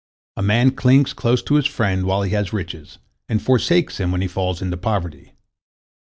[0.35, 2.97] A man clings close to his friend while he has riches,
[3.29, 5.33] and forsakes him when he falls into poverty.